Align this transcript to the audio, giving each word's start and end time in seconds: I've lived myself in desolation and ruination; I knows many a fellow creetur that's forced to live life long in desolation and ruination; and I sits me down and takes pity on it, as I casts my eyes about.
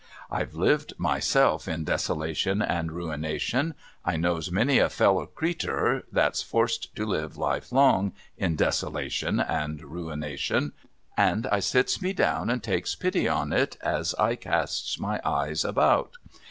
I've 0.31 0.55
lived 0.55 0.93
myself 0.97 1.67
in 1.67 1.83
desolation 1.83 2.59
and 2.59 2.91
ruination; 2.91 3.75
I 4.03 4.17
knows 4.17 4.49
many 4.51 4.79
a 4.79 4.89
fellow 4.89 5.27
creetur 5.27 6.05
that's 6.11 6.41
forced 6.41 6.95
to 6.95 7.05
live 7.05 7.37
life 7.37 7.71
long 7.71 8.13
in 8.35 8.55
desolation 8.55 9.39
and 9.39 9.83
ruination; 9.83 10.73
and 11.15 11.45
I 11.45 11.59
sits 11.59 12.01
me 12.01 12.13
down 12.13 12.49
and 12.49 12.63
takes 12.63 12.95
pity 12.95 13.27
on 13.27 13.53
it, 13.53 13.77
as 13.81 14.15
I 14.15 14.35
casts 14.35 14.99
my 14.99 15.21
eyes 15.23 15.63
about. 15.63 16.13